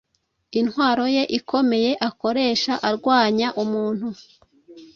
Intwaro 0.59 1.05
ye 1.15 1.23
ikomeye 1.37 1.91
akoresha 2.09 2.73
arwanya 2.87 3.47
umuntu 3.63 4.07